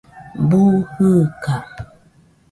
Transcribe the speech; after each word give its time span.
Bu 0.49 0.61
jɨɨka 0.93 1.55